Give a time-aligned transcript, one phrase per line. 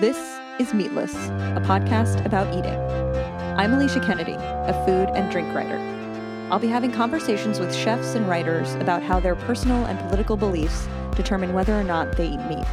[0.00, 0.18] This
[0.58, 2.74] is Meatless, a podcast about eating.
[3.56, 5.78] I'm Alicia Kennedy, a food and drink writer.
[6.50, 10.88] I'll be having conversations with chefs and writers about how their personal and political beliefs
[11.14, 12.66] determine whether or not they eat meat.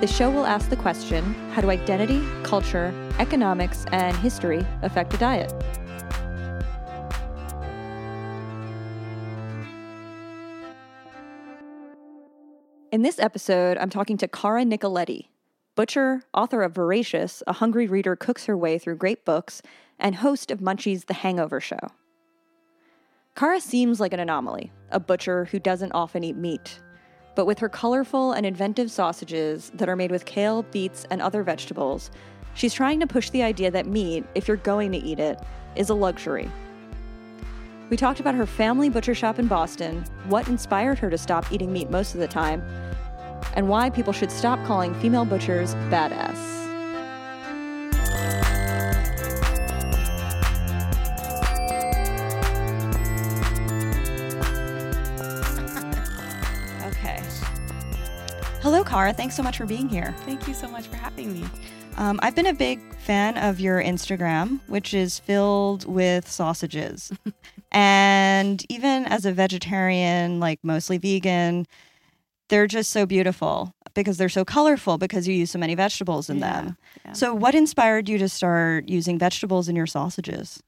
[0.00, 1.22] The show will ask the question
[1.52, 5.52] how do identity, culture, economics, and history affect a diet?
[12.90, 15.28] In this episode, I'm talking to Cara Nicoletti,
[15.74, 19.62] butcher, author of Voracious, A Hungry Reader Cooks Her Way Through Great Books,
[19.98, 21.92] and host of Munchie's The Hangover Show.
[23.34, 26.80] Cara seems like an anomaly, a butcher who doesn't often eat meat.
[27.34, 31.42] But with her colorful and inventive sausages that are made with kale, beets, and other
[31.42, 32.10] vegetables,
[32.52, 35.40] she's trying to push the idea that meat, if you're going to eat it,
[35.76, 36.50] is a luxury.
[37.88, 41.72] We talked about her family butcher shop in Boston, what inspired her to stop eating
[41.72, 42.62] meat most of the time,
[43.54, 46.50] and why people should stop calling female butchers badass.
[56.86, 57.22] Okay.
[58.60, 59.12] Hello, Cara.
[59.12, 60.14] Thanks so much for being here.
[60.20, 61.44] Thank you so much for having me.
[61.96, 67.12] Um, I've been a big fan of your Instagram, which is filled with sausages.
[67.72, 71.66] and even as a vegetarian, like mostly vegan,
[72.52, 76.38] they're just so beautiful because they're so colorful because you use so many vegetables in
[76.38, 76.76] Yeah, them.
[77.02, 77.12] yeah.
[77.12, 80.62] So, what inspired you to start using vegetables in your sausages?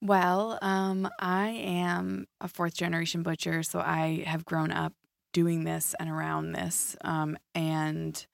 [0.00, 4.94] Well, um, I am a fourth generation butcher, so I have grown up
[5.32, 6.96] doing this and around this.
[7.04, 8.26] Um, and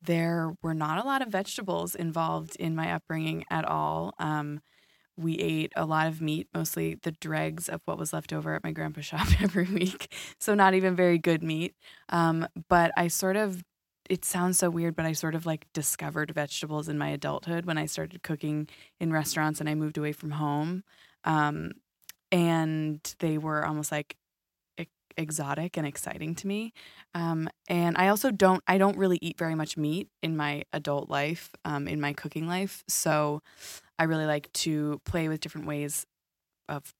[0.00, 4.14] there were not a lot of vegetables involved in my upbringing at all.
[4.18, 4.60] Um,
[5.18, 8.64] we ate a lot of meat, mostly the dregs of what was left over at
[8.64, 10.12] my grandpa's shop every week.
[10.38, 11.74] So, not even very good meat.
[12.08, 13.62] Um, but I sort of,
[14.08, 17.78] it sounds so weird, but I sort of like discovered vegetables in my adulthood when
[17.78, 18.68] I started cooking
[19.00, 20.84] in restaurants and I moved away from home.
[21.24, 21.72] Um,
[22.30, 24.16] and they were almost like
[25.18, 26.72] exotic and exciting to me.
[27.14, 31.10] Um, and I also don't, I don't really eat very much meat in my adult
[31.10, 32.84] life, um, in my cooking life.
[32.88, 33.42] So
[33.98, 36.06] I really like to play with different ways
[36.68, 36.94] of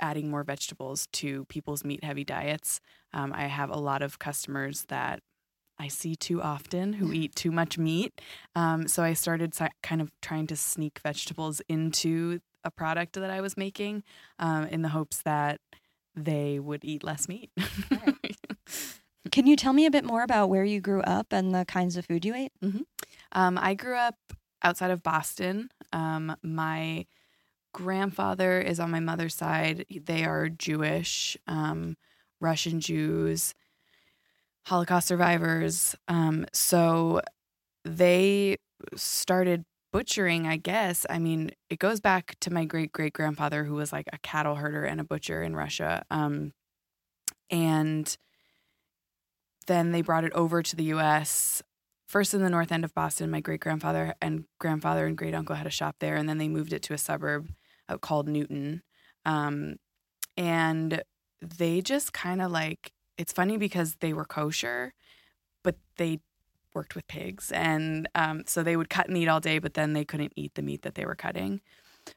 [0.00, 2.80] adding more vegetables to people's meat heavy diets.
[3.12, 5.20] Um, I have a lot of customers that
[5.78, 8.20] I see too often who eat too much meat.
[8.54, 13.40] Um, so I started kind of trying to sneak vegetables into a product that I
[13.40, 14.02] was making
[14.38, 15.60] um, in the hopes that
[16.16, 17.50] they would eat less meat.
[19.30, 21.96] Can you tell me a bit more about where you grew up and the kinds
[21.96, 22.52] of food you ate?
[23.32, 24.16] Um, I grew up
[24.62, 25.70] outside of Boston.
[25.92, 27.06] Um, my
[27.72, 29.84] grandfather is on my mother's side.
[29.90, 31.96] They are Jewish, um,
[32.40, 33.54] Russian Jews,
[34.66, 35.94] Holocaust survivors.
[36.08, 37.22] Um, so
[37.84, 38.56] they
[38.96, 41.06] started butchering, I guess.
[41.08, 44.56] I mean, it goes back to my great great grandfather, who was like a cattle
[44.56, 46.04] herder and a butcher in Russia.
[46.10, 46.52] Um,
[47.50, 48.16] and
[49.66, 51.62] then they brought it over to the US
[52.08, 53.30] first in the north end of Boston.
[53.30, 56.48] My great grandfather and grandfather and great uncle had a shop there, and then they
[56.48, 57.50] moved it to a suburb
[57.88, 58.82] uh, called Newton.
[59.24, 59.76] Um,
[60.36, 61.02] and
[61.40, 64.94] they just kind of like it's funny because they were kosher,
[65.62, 66.20] but they
[66.74, 69.92] worked with pigs, and um, so they would cut and eat all day, but then
[69.92, 71.60] they couldn't eat the meat that they were cutting.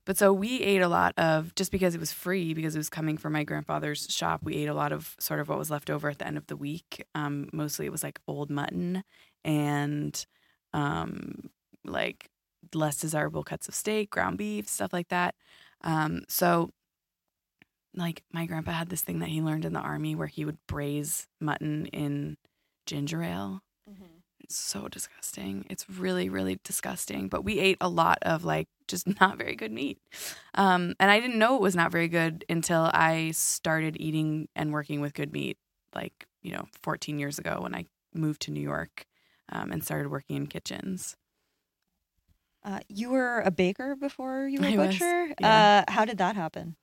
[0.06, 2.90] But so we ate a lot of just because it was free, because it was
[2.90, 4.41] coming from my grandfather's shop.
[4.44, 6.47] We ate a lot of sort of what was left over at the end of
[6.47, 7.06] the week.
[7.16, 9.03] Um, mostly it was like old mutton
[9.44, 10.25] and
[10.74, 11.50] um,
[11.85, 12.29] like
[12.74, 15.35] less desirable cuts of steak, ground beef, stuff like that.
[15.84, 16.69] Um, so,
[17.94, 20.58] like, my grandpa had this thing that he learned in the army where he would
[20.68, 22.38] braise mutton in
[22.85, 23.62] ginger ale.
[24.40, 25.66] It's so disgusting.
[25.69, 27.28] It's really, really disgusting.
[27.29, 30.00] But we ate a lot of like just not very good meat.
[30.53, 34.72] Um, and I didn't know it was not very good until I started eating and
[34.72, 35.58] working with good meat,
[35.96, 39.05] like, you know, 14 years ago when I moved to New York
[39.52, 41.16] um, and started working in kitchens.
[42.64, 45.34] Uh, you were a baker before you were a I was, butcher.
[45.40, 45.84] yeah.
[45.87, 46.76] Uh, how did that happen?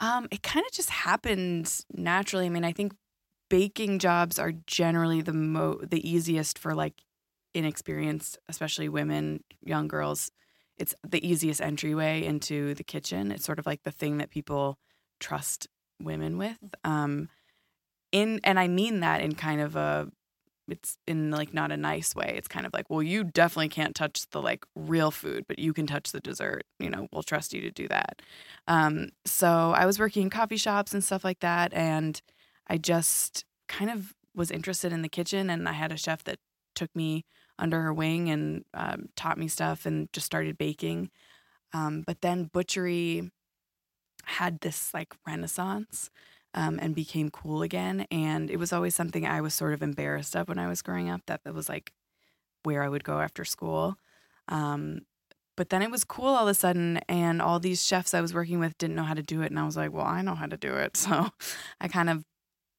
[0.00, 2.46] Um, it kind of just happened naturally.
[2.46, 2.94] I mean, I think
[3.50, 7.02] baking jobs are generally the mo the easiest for like
[7.54, 10.30] inexperienced, especially women, young girls.
[10.78, 13.32] It's the easiest entryway into the kitchen.
[13.32, 14.78] It's sort of like the thing that people
[15.20, 15.66] trust
[16.00, 16.58] women with.
[16.84, 17.28] Um,
[18.12, 20.08] in and I mean that in kind of a
[20.68, 22.34] it's in like not a nice way.
[22.36, 25.72] It's kind of like, well, you definitely can't touch the like real food, but you
[25.72, 26.64] can touch the dessert.
[26.78, 28.22] You know, we'll trust you to do that.
[28.66, 32.20] Um, so I was working in coffee shops and stuff like that, and
[32.68, 36.38] I just kind of was interested in the kitchen, and I had a chef that
[36.74, 37.24] took me
[37.58, 41.10] under her wing and um, taught me stuff and just started baking.
[41.72, 43.30] Um, but then butchery
[44.24, 46.10] had this like renaissance
[46.54, 48.06] um, and became cool again.
[48.10, 51.08] And it was always something I was sort of embarrassed of when I was growing
[51.08, 51.92] up, that it was like
[52.62, 53.96] where I would go after school.
[54.48, 55.02] Um,
[55.56, 58.32] but then it was cool all of a sudden, and all these chefs I was
[58.32, 59.50] working with didn't know how to do it.
[59.50, 60.96] And I was like, well, I know how to do it.
[61.08, 61.30] So
[61.80, 62.24] I kind of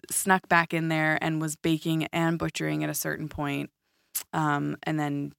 [0.10, 3.70] snuck back in there and was baking and butchering at a certain point,
[4.34, 5.34] um, and then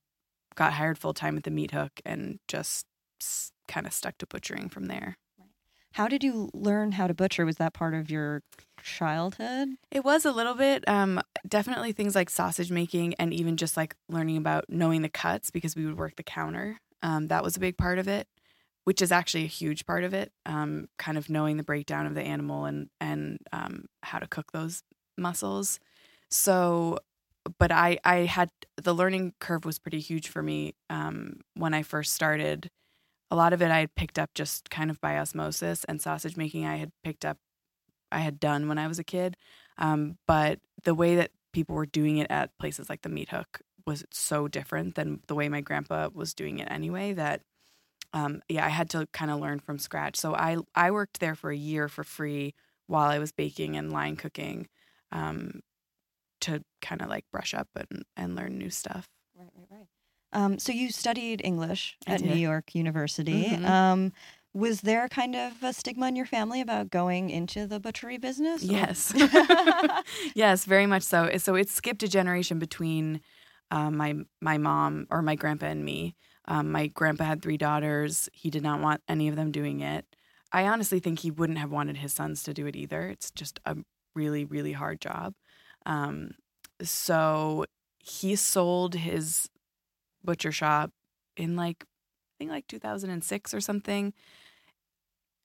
[0.55, 2.87] got hired full time at the Meat Hook and just
[3.69, 5.17] kind of stuck to butchering from there.
[5.95, 7.45] How did you learn how to butcher?
[7.45, 8.43] Was that part of your
[8.83, 9.71] childhood?
[9.91, 10.87] It was a little bit.
[10.89, 15.51] Um, definitely things like sausage making and even just like learning about knowing the cuts
[15.51, 16.79] because we would work the counter.
[17.03, 18.29] Um, that was a big part of it,
[18.85, 20.31] which is actually a huge part of it.
[20.47, 24.53] Um, kind of knowing the breakdown of the animal and and um, how to cook
[24.53, 24.83] those
[25.19, 25.81] muscles.
[26.31, 26.99] So,
[27.59, 31.83] but I I had the learning curve was pretty huge for me um, when I
[31.83, 32.71] first started.
[33.31, 36.37] A lot of it I had picked up just kind of by osmosis, and sausage
[36.37, 37.39] making I had picked up,
[38.13, 39.37] I had done when I was a kid.
[39.79, 43.61] Um, but the way that people were doing it at places like the Meat Hook
[43.87, 47.43] was so different than the way my grandpa was doing it anyway that
[48.13, 50.17] um, yeah, I had to kind of learn from scratch.
[50.17, 52.55] So I I worked there for a year for free
[52.87, 54.69] while I was baking and line cooking
[55.13, 55.61] um,
[56.41, 59.09] to kind of like brush up and, and learn new stuff.
[59.37, 59.87] Right, right, right.
[60.33, 62.21] Um, so you studied English at.
[62.21, 63.45] New York University.
[63.51, 63.65] Mhm.
[63.69, 64.13] Um,
[64.53, 68.63] was there kind of a stigma in your family about going into the butchery business?
[68.63, 69.13] Yes.
[70.35, 71.31] yes, very much so.
[71.39, 73.21] So it skipped a generation between
[73.71, 76.17] um, my my mom or my grandpa and me.
[76.47, 78.29] Um, my grandpa had three daughters.
[78.33, 80.05] He did not want any of them doing it.
[80.53, 83.09] I honestly think he wouldn't have wanted his sons to do it either.
[83.09, 83.77] It's just a
[84.17, 85.35] really really hard job.
[85.87, 86.32] Um,
[86.82, 87.65] so
[87.99, 89.49] he sold his
[90.25, 90.91] butcher shop
[91.37, 94.12] in like I think like 2006 or something.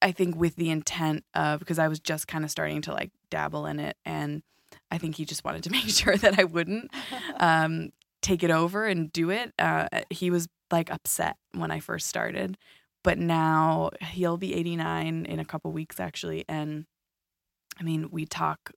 [0.01, 3.11] I think with the intent of because I was just kind of starting to like
[3.29, 4.43] dabble in it, and
[4.91, 6.91] I think he just wanted to make sure that I wouldn't
[7.37, 7.91] um,
[8.21, 9.53] take it over and do it.
[9.57, 12.57] Uh, he was like upset when I first started,
[13.03, 16.85] but now he'll be 89 in a couple weeks actually, and
[17.79, 18.71] I mean we talk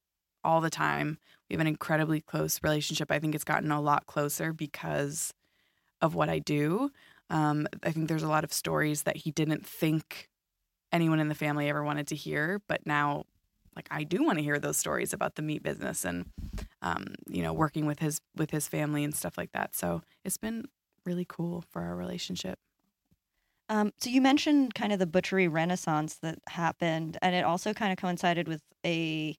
[0.45, 1.19] all the time.
[1.49, 3.11] We have an incredibly close relationship.
[3.11, 5.33] I think it's gotten a lot closer because
[6.01, 6.91] of what I do.
[7.31, 10.29] Um, I think there's a lot of stories that he didn't think
[10.93, 13.25] anyone in the family ever wanted to hear, but now,
[13.77, 16.27] like, I do want to hear those stories about the meat business and,
[16.81, 19.75] um, you know, working with his with his family and stuff like that.
[19.77, 20.65] So it's been
[21.05, 22.59] really cool for our relationship.
[23.69, 27.93] Um, so you mentioned kind of the butchery renaissance that happened, and it also kind
[27.93, 29.37] of coincided with a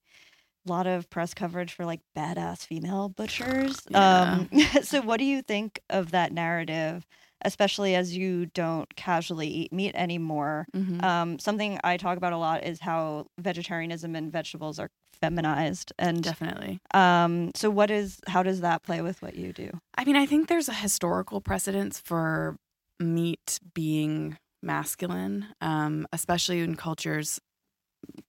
[0.65, 3.81] lot of press coverage for like badass female butchers.
[3.89, 4.21] Yeah.
[4.21, 4.49] Um,
[4.83, 7.05] so what do you think of that narrative,
[7.43, 10.67] especially as you don't casually eat meat anymore?
[10.75, 11.03] Mhm.
[11.03, 14.89] Um, something I talk about a lot is how vegetarianism and vegetables are
[15.21, 16.79] feminized, and Definitely.
[16.93, 19.69] um, so what is how does that play with what you do?
[19.97, 22.55] I mean, I think there's a historical precedence for
[22.99, 27.39] meat being masculine, um, especially in cultures,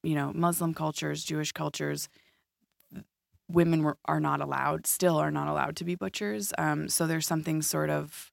[0.02, 2.08] you know, Muslim cultures, Jewish cultures.
[3.48, 6.52] Women were, are not allowed, still are not allowed to be butchers.
[6.56, 8.32] Um, so there's something sort of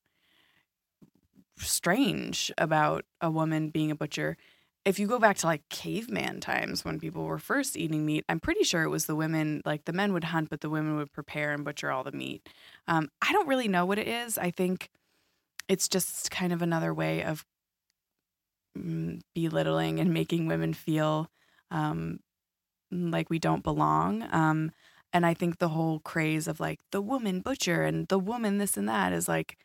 [1.58, 4.36] strange about a woman being a butcher.
[4.84, 8.40] If you go back to like caveman times when people were first eating meat, I'm
[8.40, 11.12] pretty sure it was the women, like the men would hunt, but the women would
[11.12, 12.48] prepare and butcher all the meat.
[12.86, 14.38] Um, I don't really know what it is.
[14.38, 14.88] I think
[15.68, 17.44] it's just kind of another way of
[19.34, 21.30] belittling and making women feel
[21.70, 22.20] um,
[22.90, 24.26] like we don't belong.
[24.30, 24.72] Um,
[25.12, 28.76] and I think the whole craze of like the woman butcher and the woman this
[28.76, 29.56] and that is like,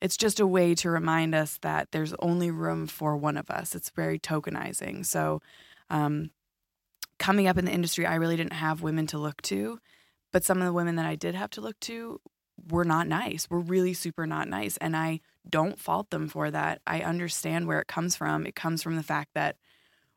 [0.00, 3.74] it's just a way to remind us that there's only room for one of us.
[3.74, 5.06] It's very tokenizing.
[5.06, 5.40] So,
[5.88, 6.30] um,
[7.18, 9.78] coming up in the industry, I really didn't have women to look to,
[10.32, 12.20] but some of the women that I did have to look to
[12.68, 13.48] were not nice.
[13.48, 16.80] Were really super not nice, and I don't fault them for that.
[16.86, 18.46] I understand where it comes from.
[18.46, 19.56] It comes from the fact that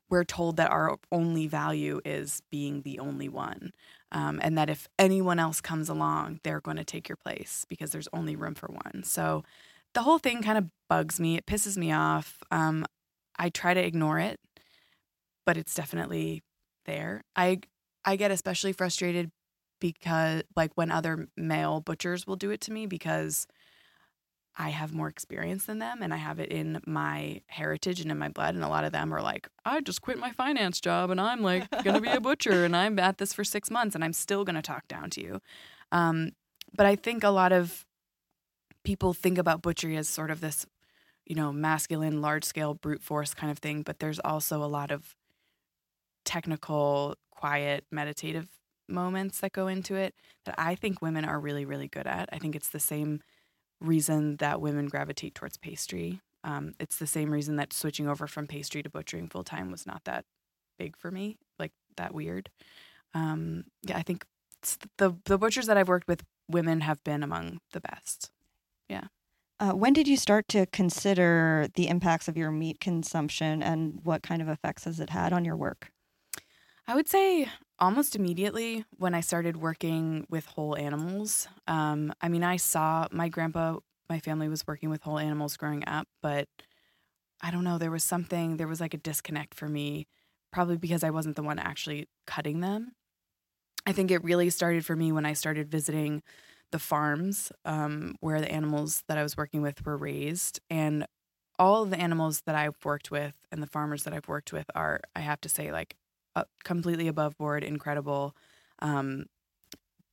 [0.09, 3.71] we're told that our only value is being the only one,
[4.11, 7.91] um, and that if anyone else comes along, they're going to take your place because
[7.91, 9.03] there's only room for one.
[9.03, 9.43] So
[9.93, 11.35] the whole thing kind of bugs me.
[11.35, 12.41] It pisses me off.
[12.51, 12.85] Um,
[13.37, 14.39] I try to ignore it,
[15.45, 16.41] but it's definitely
[16.85, 17.23] there.
[17.35, 17.59] I
[18.05, 19.31] I get especially frustrated
[19.79, 23.45] because like when other male butchers will do it to me because
[24.59, 28.17] I have more experience than them and I have it in my heritage and in
[28.17, 31.11] my blood and a lot of them are like I just quit my finance job
[31.11, 33.93] and I'm like going to be a butcher and I'm at this for 6 months
[33.93, 35.41] and I'm still going to talk down to you.
[35.91, 36.31] Um,
[36.75, 37.85] but I think a lot of
[38.83, 40.65] people think about butchery as sort of this,
[41.25, 44.91] you know, masculine, large scale brute force kind of thing, but there's also a lot
[44.91, 45.15] of
[46.25, 48.47] technical, quiet, meditative
[48.87, 52.29] moments that go into it that I think women are really, really good at.
[52.31, 53.21] I think it's the same
[53.79, 56.21] reason that women gravitate towards pastry.
[56.43, 59.85] Um, it's the same reason that switching over from pastry to butchering full time was
[59.85, 60.25] not that
[60.77, 62.49] big for me, like that weird.
[63.13, 64.25] Um, yeah, I think
[64.97, 68.31] the the butchers that I've worked with, women have been among the best.
[68.89, 69.05] Yeah.
[69.59, 74.21] Uh, when did you start to consider the impacts of your meat consumption and what
[74.21, 75.91] kind of effects has it had on your work?
[76.87, 77.47] I would say
[77.79, 81.47] almost immediately when I started working with whole animals.
[81.67, 83.77] Um, I mean, I saw my grandpa,
[84.09, 86.47] my family was working with whole animals growing up, but
[87.41, 90.07] I don't know, there was something, there was like a disconnect for me,
[90.51, 92.93] probably because I wasn't the one actually cutting them.
[93.85, 96.23] I think it really started for me when I started visiting
[96.71, 100.59] the farms um, where the animals that I was working with were raised.
[100.69, 101.05] And
[101.59, 104.69] all of the animals that I've worked with and the farmers that I've worked with
[104.75, 105.95] are, I have to say, like
[106.63, 108.35] completely above board, incredible.
[108.79, 109.25] Um,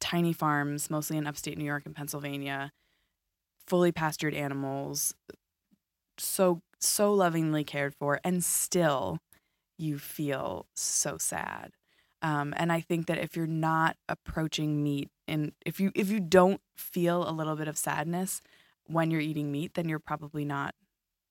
[0.00, 2.72] tiny farms, mostly in upstate New York and Pennsylvania,
[3.66, 5.14] fully pastured animals,
[6.18, 9.18] so so lovingly cared for, and still
[9.78, 11.72] you feel so sad.
[12.22, 16.20] Um, and I think that if you're not approaching meat and if you if you
[16.20, 18.40] don't feel a little bit of sadness
[18.86, 20.74] when you're eating meat, then you're probably not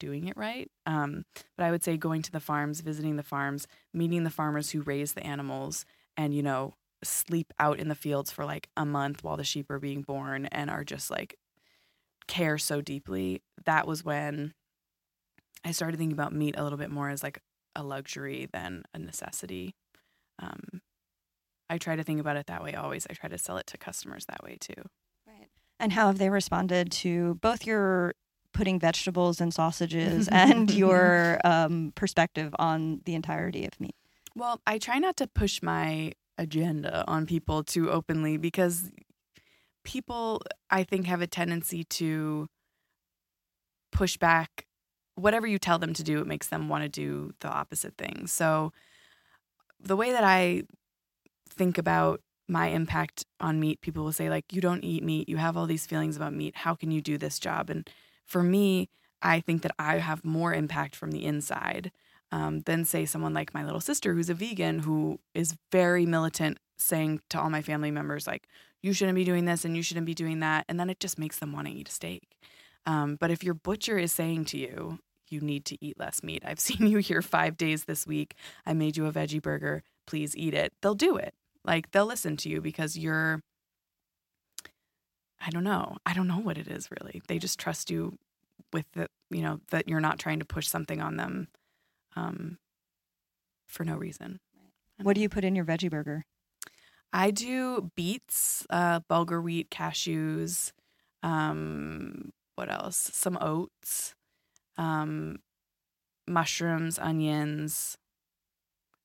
[0.04, 0.70] doing it right.
[0.86, 1.26] Um,
[1.58, 4.82] but I would say going to the farms, visiting the farms, meeting the farmers who
[4.82, 5.86] raise the animals,
[6.18, 9.70] and you know sleep out in the fields for like a month while the sheep
[9.70, 11.38] are being born and are just like
[12.28, 13.42] care so deeply.
[13.66, 14.54] That was when
[15.64, 17.40] I started thinking about meat a little bit more as like
[17.76, 19.76] a luxury than a necessity.
[20.40, 20.82] Um,
[21.70, 23.08] I try to think about it that way always.
[23.10, 24.82] I try to sell it to customers that way too.
[25.26, 25.48] Right.
[25.80, 28.14] And how have they responded to both your
[28.54, 33.96] putting vegetables and sausages and your um, perspective on the entirety of meat?
[34.36, 38.92] Well, I try not to push my agenda on people too openly because
[39.84, 42.48] people, I think, have a tendency to
[43.92, 44.66] push back
[45.16, 48.28] whatever you tell them to do, it makes them want to do the opposite thing.
[48.28, 48.72] So,
[49.80, 50.64] the way that I
[51.50, 55.38] think about my impact on meat, people will say, like, you don't eat meat, you
[55.38, 56.56] have all these feelings about meat.
[56.58, 57.70] How can you do this job?
[57.70, 57.90] And
[58.26, 58.90] for me,
[59.22, 61.92] I think that I have more impact from the inside
[62.32, 66.58] um, than, say, someone like my little sister who's a vegan who is very militant,
[66.78, 68.48] saying to all my family members, like,
[68.82, 70.66] you shouldn't be doing this and you shouldn't be doing that.
[70.68, 72.24] And then it just makes them want to eat a steak.
[72.86, 75.00] Um, but if your butcher is saying to you,
[75.30, 78.74] you need to eat less meat, I've seen you here five days this week, I
[78.74, 81.34] made you a veggie burger, please eat it, they'll do it.
[81.64, 83.42] Like, they'll listen to you because you're
[85.46, 85.98] I don't know.
[86.06, 87.22] I don't know what it is really.
[87.28, 88.18] They just trust you
[88.72, 91.48] with the, you know, that you're not trying to push something on them
[92.16, 92.58] um,
[93.68, 94.40] for no reason.
[95.02, 96.24] What do you put in your veggie burger?
[97.12, 100.72] I do beets, uh, bulgur wheat, cashews,
[101.22, 103.12] um, what else?
[103.14, 104.16] Some oats,
[104.78, 105.40] um,
[106.28, 107.98] mushrooms, onions.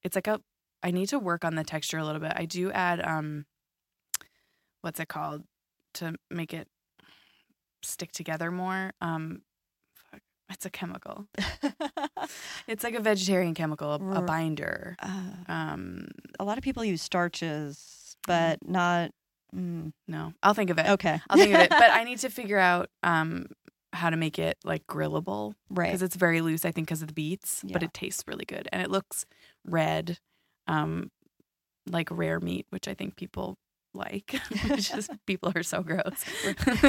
[0.02, 0.40] It's like a,
[0.82, 2.32] I need to work on the texture a little bit.
[2.36, 3.46] I do add, um,
[4.82, 5.42] what's it called?
[5.94, 6.68] To make it
[7.82, 8.92] stick together more.
[9.00, 9.42] Um,
[10.50, 11.26] it's a chemical.
[12.66, 14.96] it's like a vegetarian chemical, a, a binder.
[15.00, 16.08] Uh, um,
[16.40, 18.70] a lot of people use starches, but mm.
[18.70, 19.10] not.
[19.54, 19.92] Mm.
[20.06, 20.86] No, I'll think of it.
[20.86, 21.70] Okay, I'll think of it.
[21.70, 23.46] But I need to figure out um,
[23.92, 25.86] how to make it like grillable, right?
[25.86, 27.62] Because it's very loose, I think, because of the beets.
[27.64, 27.74] Yeah.
[27.74, 29.26] But it tastes really good, and it looks
[29.66, 30.18] red,
[30.66, 31.10] um,
[31.90, 33.58] like rare meat, which I think people
[33.94, 34.34] like,
[34.70, 36.24] is people are so gross.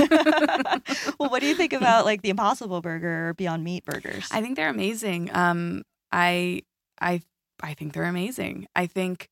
[1.19, 4.27] well, what do you think about like the Impossible Burger or Beyond Meat burgers?
[4.31, 5.29] I think they're amazing.
[5.35, 6.63] Um, I
[7.01, 7.21] I
[7.61, 8.67] I think they're amazing.
[8.75, 9.29] I think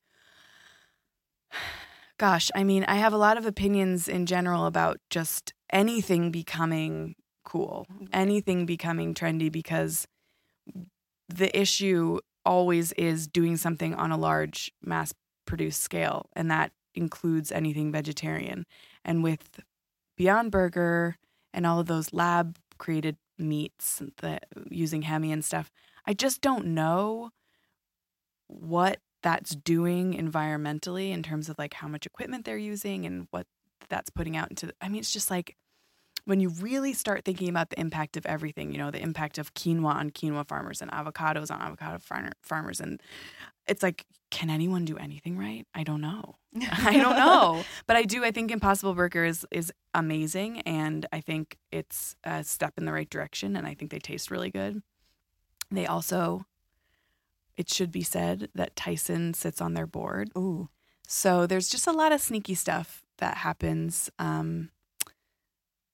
[2.18, 7.14] gosh, I mean, I have a lot of opinions in general about just anything becoming
[7.44, 10.06] cool, anything becoming trendy because
[11.28, 15.12] the issue always is doing something on a large mass
[15.46, 18.66] produced scale and that includes anything vegetarian.
[19.04, 19.60] And with
[20.16, 21.16] Beyond Burger
[21.54, 25.70] and all of those lab created meats that using hemi and stuff,
[26.06, 27.30] I just don't know
[28.48, 33.46] what that's doing environmentally in terms of like how much equipment they're using and what
[33.88, 35.56] that's putting out into the, I mean it's just like
[36.28, 39.54] when you really start thinking about the impact of everything, you know, the impact of
[39.54, 41.98] quinoa on quinoa farmers and avocados on avocado
[42.42, 43.00] farmers and
[43.66, 45.66] it's like can anyone do anything right?
[45.74, 46.36] I don't know.
[46.60, 48.24] I don't know, but I do.
[48.24, 52.92] I think Impossible Burger is is amazing, and I think it's a step in the
[52.92, 54.82] right direction, and I think they taste really good.
[55.70, 56.44] They also,
[57.56, 60.68] it should be said that Tyson sits on their board, Ooh.
[61.06, 64.70] so there's just a lot of sneaky stuff that happens um,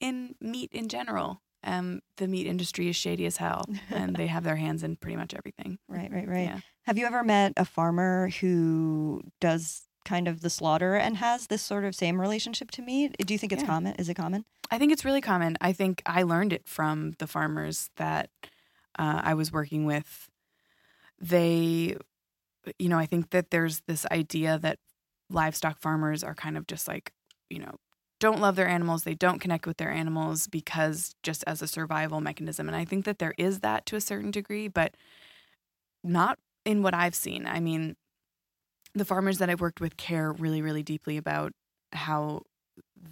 [0.00, 1.40] in meat in general.
[1.66, 5.16] Um, the meat industry is shady as hell, and they have their hands in pretty
[5.16, 5.78] much everything.
[5.88, 6.44] Right, right, right.
[6.44, 6.60] Yeah.
[6.84, 11.62] Have you ever met a farmer who does kind of the slaughter and has this
[11.62, 13.16] sort of same relationship to meat?
[13.24, 13.68] Do you think it's Yeah.
[13.68, 13.94] common?
[13.94, 14.44] Is it common?
[14.70, 15.56] I think it's really common.
[15.62, 18.28] I think I learned it from the farmers that
[18.98, 20.28] uh, I was working with.
[21.20, 21.96] They,
[22.78, 24.78] you know, I think that there's this idea that
[25.30, 27.12] livestock farmers are kind of just like,
[27.48, 27.76] you know,
[28.20, 29.04] don't love their animals.
[29.04, 32.68] They don't connect with their animals because just as a survival mechanism.
[32.68, 34.94] And I think that there is that to a certain degree, but
[36.02, 37.46] not in what I've seen.
[37.46, 37.96] I mean,
[38.94, 41.52] the farmers that I've worked with care really, really deeply about
[41.92, 42.42] how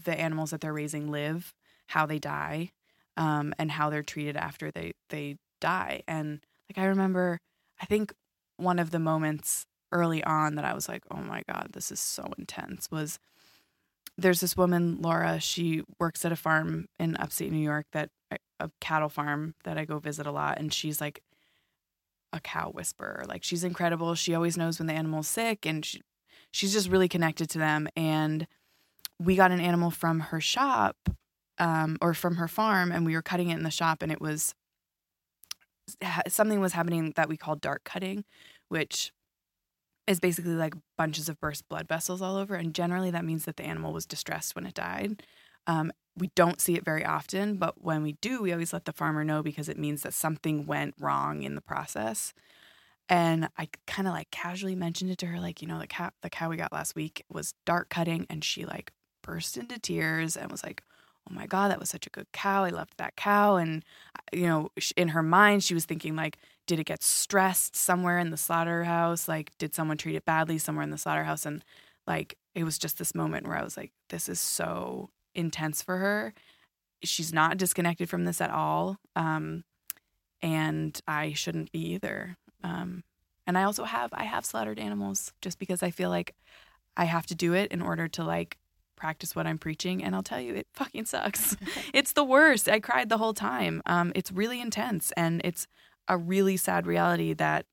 [0.04, 1.52] the animals that they're raising live,
[1.88, 2.70] how they die,
[3.16, 6.02] um, and how they're treated after they they die.
[6.08, 6.40] And
[6.70, 7.38] like I remember,
[7.80, 8.12] I think
[8.56, 12.00] one of the moments early on that I was like, "Oh my god, this is
[12.00, 13.18] so intense." Was
[14.18, 15.40] there's this woman, Laura.
[15.40, 18.10] She works at a farm in upstate New York that
[18.60, 21.22] a cattle farm that I go visit a lot, and she's like
[22.32, 23.24] a cow whisperer.
[23.28, 24.14] Like she's incredible.
[24.14, 26.00] She always knows when the animal's sick, and she,
[26.50, 27.88] she's just really connected to them.
[27.96, 28.46] And
[29.18, 30.96] we got an animal from her shop
[31.58, 34.20] um, or from her farm, and we were cutting it in the shop, and it
[34.20, 34.54] was
[36.28, 38.24] something was happening that we call dark cutting,
[38.68, 39.12] which
[40.12, 43.56] is basically like bunches of burst blood vessels all over, and generally that means that
[43.56, 45.22] the animal was distressed when it died.
[45.66, 48.92] Um, we don't see it very often, but when we do, we always let the
[48.92, 52.34] farmer know because it means that something went wrong in the process.
[53.08, 56.10] And I kind of like casually mentioned it to her, like, you know, the cow,
[56.22, 58.92] the cow we got last week was dark cutting, and she like
[59.22, 60.82] burst into tears and was like,
[61.28, 62.64] "Oh my god, that was such a good cow.
[62.64, 63.84] I loved that cow." And
[64.32, 68.30] you know, in her mind, she was thinking like, "Did it get stressed somewhere in
[68.30, 69.28] the slaughterhouse?
[69.28, 71.64] Like, did someone treat it badly somewhere in the slaughterhouse?" And
[72.06, 75.98] like, it was just this moment where I was like, "This is so intense for
[75.98, 76.34] her.
[77.04, 79.64] She's not disconnected from this at all, um,
[80.40, 83.04] and I shouldn't be either." Um,
[83.46, 86.34] and I also have I have slaughtered animals just because I feel like
[86.96, 88.58] I have to do it in order to like
[88.96, 90.02] practice what I'm preaching.
[90.04, 91.56] And I'll tell you, it fucking sucks.
[91.94, 92.68] it's the worst.
[92.68, 93.82] I cried the whole time.
[93.86, 95.66] Um, it's really intense, and it's
[96.08, 97.66] a really sad reality that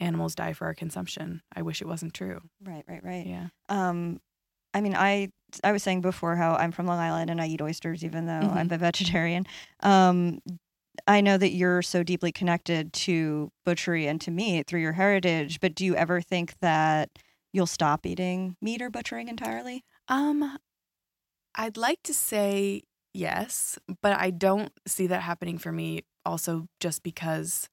[0.00, 1.42] animals die for our consumption.
[1.54, 2.40] I wish it wasn't true.
[2.62, 3.26] Right, right, right.
[3.26, 3.48] Yeah.
[3.68, 4.20] Um,
[4.74, 5.30] I mean, I
[5.64, 8.32] I was saying before how I'm from Long Island and I eat oysters, even though
[8.48, 8.56] Mhm.
[8.56, 9.46] I'm a vegetarian.
[9.80, 10.40] Um,
[11.06, 15.58] I know that you're so deeply connected to butchery and to meat through your heritage,
[15.60, 17.08] but do you ever think that
[17.52, 19.84] you'll stop eating meat or butchering entirely?
[20.08, 20.58] Um,
[21.54, 22.82] I'd like to say
[23.14, 26.02] yes, but I don't see that happening for me.
[26.28, 27.68] Also, just because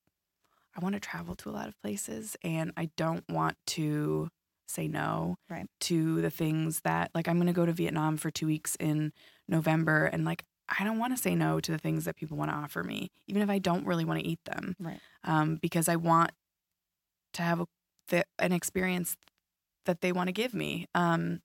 [0.76, 4.30] I want to travel to a lot of places and I don't want to
[4.68, 5.68] say no Right.
[5.82, 9.14] to the things that, like, I'm going to go to Vietnam for two weeks in
[9.48, 12.50] November, and like, I don't want to say no to the things that people want
[12.50, 15.02] to offer me, even if I don't really want to eat them, Right.
[15.24, 16.32] um, because I want
[17.34, 17.68] to have a,
[18.08, 19.18] the, an experience
[19.86, 20.88] that they want to give me.
[20.96, 21.42] Um,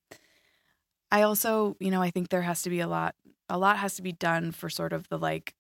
[1.11, 3.15] I also, you know, I think there has to be a lot
[3.49, 5.55] a lot has to be done for sort of the like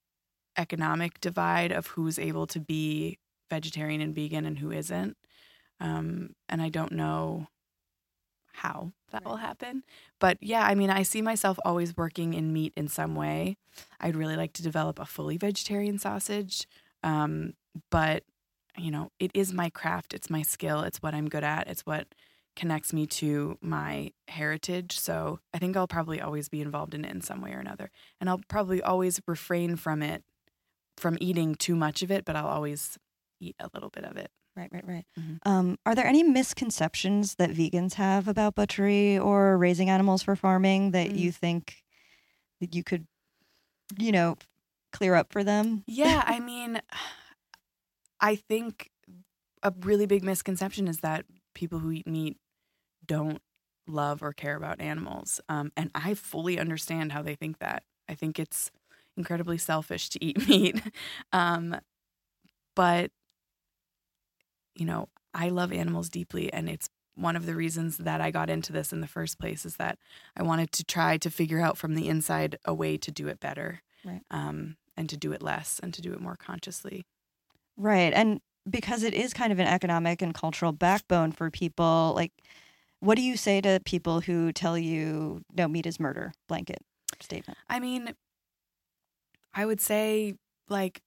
[0.60, 3.18] economic divide of who's able to be
[3.48, 5.16] vegetarian and vegan and who isn't.
[5.80, 7.48] Um, and I don't know
[8.52, 9.82] how that will happen.
[10.18, 13.56] But yeah, I mean, I see myself always working in meat in some way.
[13.98, 16.66] I'd really like to develop a fully vegetarian sausage.
[17.02, 17.54] Um,
[17.90, 18.24] but,
[18.76, 21.86] you know, it is my craft, it's my skill, it's what I'm good at, it's
[21.86, 22.08] what
[22.56, 24.98] connects me to my heritage.
[24.98, 27.90] So I think I'll probably always be involved in it in some way or another.
[28.20, 30.22] And I'll probably always refrain from it,
[31.00, 32.98] from eating too much of it, but I'll always
[33.40, 34.30] eat a little bit of it.
[34.56, 35.04] Right, right, right.
[35.18, 35.38] Mhm.
[35.46, 40.90] Um, are there any misconceptions that vegans have about butchery or raising animals for farming
[40.90, 41.16] that Mm.
[41.18, 41.82] you think
[42.60, 43.06] that you could,
[43.98, 44.36] you know,
[44.92, 45.84] clear up for them?
[45.86, 46.80] Yeah, I mean,
[48.20, 48.90] I think
[49.62, 52.36] a really big misconception is that people who eat meat
[53.06, 53.40] don't
[53.86, 55.40] love or care about animals.
[55.48, 57.84] Um, and I fully understand how they think that.
[58.08, 58.70] I think it's
[59.20, 60.82] incredibly selfish to eat meat.
[61.32, 61.76] Um,
[62.74, 63.10] but,
[64.74, 66.52] you know, I love animals deeply.
[66.52, 69.64] And it's one of the reasons that I got into this in the first place
[69.64, 69.98] is that
[70.36, 73.38] I wanted to try to figure out from the inside a way to do it
[73.40, 73.82] better.
[74.04, 74.22] Right.
[74.30, 77.04] Um, and to do it less and to do it more consciously.
[77.76, 78.12] Right.
[78.12, 82.32] And because it is kind of an economic and cultural backbone for people, like
[83.00, 86.32] What do you say to people who tell you no meat is murder?
[86.48, 86.80] Blanket
[87.20, 87.58] statement.
[87.68, 88.14] I mean,
[89.54, 90.34] I would say
[90.68, 91.02] like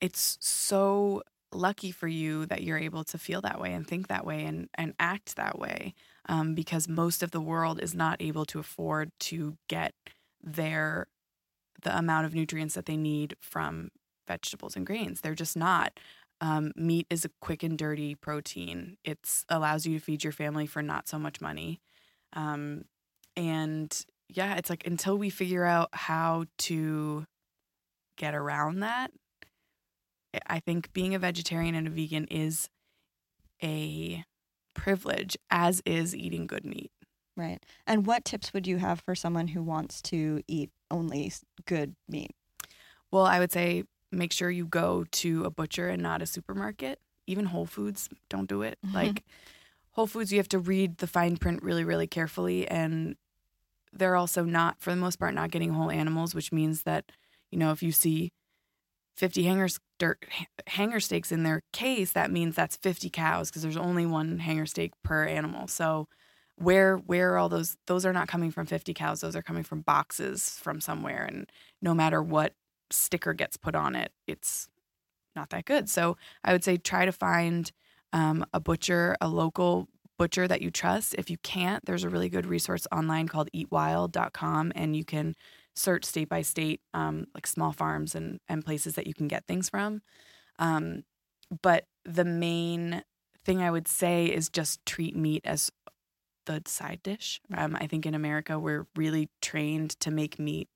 [0.00, 4.26] it's so lucky for you that you're able to feel that way and think that
[4.26, 5.94] way and, and act that way
[6.28, 9.94] um, because most of the world is not able to afford to get
[10.42, 11.06] their
[11.82, 13.88] the amount of nutrients that they need from
[14.26, 15.98] vegetables and grains they're just not.
[16.40, 18.96] Um, meat is a quick and dirty protein.
[19.04, 21.80] It allows you to feed your family for not so much money.
[22.34, 22.84] Um,
[23.36, 27.24] and yeah it's like until we figure out how to
[28.16, 29.10] get around that
[30.46, 32.68] I think being a vegetarian and a vegan is
[33.62, 34.24] a
[34.74, 36.90] privilege, as is eating good meat.
[37.36, 37.64] Right.
[37.86, 41.32] And what tips would you have for someone who wants to eat only
[41.66, 42.32] good meat?
[43.10, 47.00] Well, I would say make sure you go to a butcher and not a supermarket.
[47.26, 48.78] Even Whole Foods, don't do it.
[48.84, 48.94] Mm-hmm.
[48.94, 49.24] Like
[49.92, 52.68] Whole Foods, you have to read the fine print really, really carefully.
[52.68, 53.16] And
[53.92, 57.10] they're also not, for the most part, not getting whole animals, which means that,
[57.54, 58.32] you know, if you see
[59.16, 59.68] 50 hanger,
[60.66, 64.66] hanger steaks in their case, that means that's 50 cows because there's only one hanger
[64.66, 65.68] steak per animal.
[65.68, 66.08] So
[66.56, 69.64] where where are all those those are not coming from 50 cows those are coming
[69.64, 71.50] from boxes from somewhere and
[71.82, 72.52] no matter what
[72.90, 74.68] sticker gets put on it it's
[75.34, 77.72] not that good so i would say try to find
[78.12, 82.28] um, a butcher a local butcher that you trust if you can't there's a really
[82.28, 85.34] good resource online called eatwild.com and you can
[85.74, 89.46] search state by state, um, like small farms and, and places that you can get
[89.46, 90.02] things from.
[90.58, 91.04] Um,
[91.62, 93.02] but the main
[93.44, 95.70] thing I would say is just treat meat as
[96.46, 97.40] the side dish.
[97.54, 100.68] Um, I think in America, we're really trained to make meat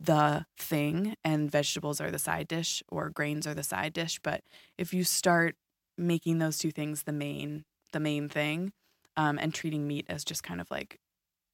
[0.00, 4.18] the thing and vegetables are the side dish or grains are the side dish.
[4.22, 4.42] But
[4.76, 5.56] if you start
[5.96, 8.72] making those two things the main, the main thing,
[9.16, 10.98] um, and treating meat as just kind of like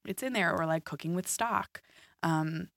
[0.07, 1.83] it's in there or like cooking with stock,
[2.22, 2.68] um,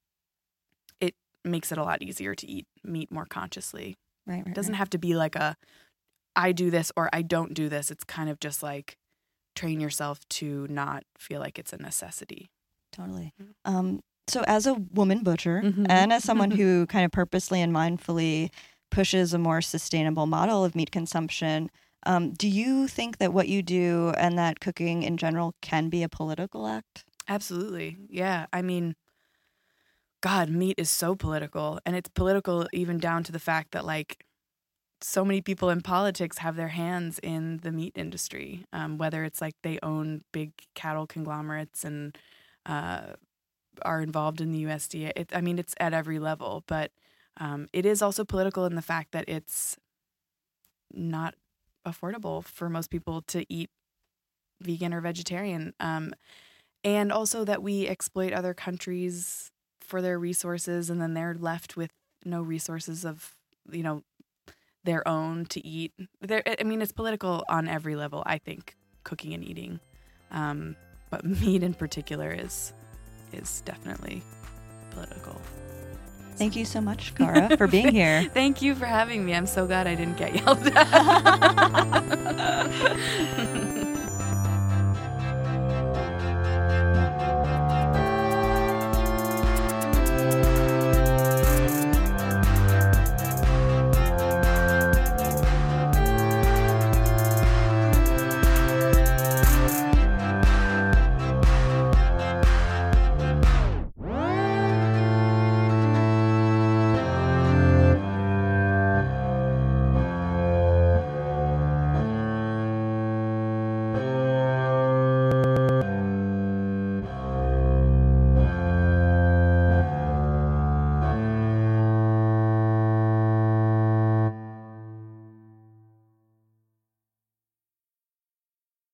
[1.44, 3.96] makes it a lot easier to eat meat more consciously.
[4.26, 4.48] Right, right.
[4.48, 4.78] It doesn't right.
[4.78, 5.56] have to be like a
[6.36, 7.92] I do this or I don't do this.
[7.92, 8.98] It's kind of just like
[9.56, 12.50] train yourself to not feel like it's a necessity.
[12.92, 13.34] Totally.
[13.42, 13.76] Mm-hmm.
[13.76, 15.86] Um, so, as a woman butcher mm-hmm.
[15.90, 18.50] and as someone who kind of purposely and mindfully
[18.90, 21.70] pushes a more sustainable model of meat consumption,
[22.06, 26.04] um, do you think that what you do and that cooking in general can be
[26.04, 27.06] a political act?
[27.28, 27.98] Absolutely.
[28.10, 28.48] Yeah.
[28.52, 28.96] I mean,
[30.24, 31.80] God, meat is so political.
[31.86, 34.26] And it's political even down to the fact that, like,
[35.02, 39.42] so many people in politics have their hands in the meat industry, um, whether it's
[39.42, 42.18] like they own big cattle conglomerates and
[42.66, 43.02] uh,
[43.82, 45.12] are involved in the USDA.
[45.14, 46.92] It, I mean, it's at every level, but
[47.36, 49.76] um, it is also political in the fact that it's
[50.94, 51.36] not
[51.86, 53.70] affordable for most people to eat
[54.62, 55.74] vegan or vegetarian.
[55.82, 56.14] Um,
[56.86, 59.52] and also that we exploit other countries
[59.84, 61.92] for their resources and then they're left with
[62.26, 63.36] no resources of
[63.72, 64.04] you know
[64.84, 69.34] their own to eat there i mean it's political on every level i think cooking
[69.34, 69.80] and eating
[70.32, 70.76] um,
[71.10, 72.74] but meat in particular is
[73.32, 74.22] is definitely
[74.92, 75.40] political
[76.36, 78.24] Thank you so much, Cara, for being here.
[78.34, 79.36] Thank you for having me.
[79.36, 80.74] I'm so glad I didn't get yelled at.